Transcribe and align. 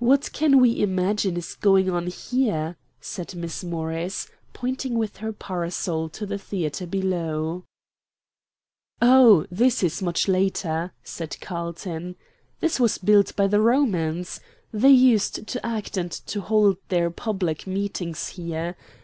"What 0.00 0.32
can 0.32 0.60
we 0.60 0.82
imagine 0.82 1.36
is 1.36 1.54
going 1.54 1.88
on 1.88 2.08
here?" 2.08 2.76
said 3.00 3.36
Miss 3.36 3.62
Morris, 3.62 4.26
pointing 4.52 4.98
with 4.98 5.18
her 5.18 5.32
parasol 5.32 6.08
to 6.08 6.26
the 6.26 6.38
theatre 6.38 6.88
below. 6.88 7.62
"Oh, 9.00 9.46
this 9.48 9.84
is 9.84 10.02
much 10.02 10.26
later," 10.26 10.92
said 11.04 11.36
Carlton. 11.40 12.16
"This 12.58 12.80
was 12.80 12.98
built 12.98 13.36
by 13.36 13.46
the 13.46 13.60
Romans. 13.60 14.40
They 14.72 14.90
used 14.90 15.46
to 15.46 15.64
act 15.64 15.96
and 15.96 16.10
to 16.10 16.40
hold 16.40 16.78
their 16.88 17.08
public 17.08 17.64
meetings 17.64 18.30
here. 18.30 18.76